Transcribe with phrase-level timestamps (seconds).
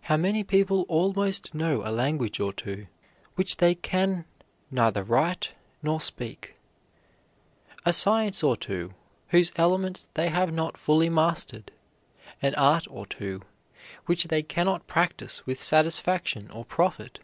[0.00, 2.86] How many people almost know a language or two,
[3.34, 4.24] which they can
[4.70, 6.54] neither write nor speak;
[7.84, 8.94] a science or two,
[9.28, 11.72] whose elements they have not fully mastered;
[12.40, 13.42] an art or two,
[14.06, 17.18] which they can not practise with satisfaction or profit!